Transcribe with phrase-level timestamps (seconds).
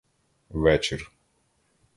[0.49, 1.11] Вечір.